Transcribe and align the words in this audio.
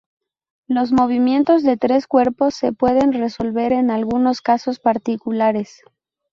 Los 0.67 0.91
movimientos 0.91 1.61
de 1.61 1.77
tres 1.77 2.07
cuerpos 2.07 2.55
se 2.55 2.71
pueden 2.73 3.13
resolver 3.13 3.71
en 3.71 3.91
algunos 3.91 4.41
casos 4.41 4.79
particulares. 4.79 5.83